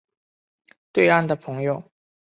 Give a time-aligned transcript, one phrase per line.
[0.91, 1.91] 对岸的朋友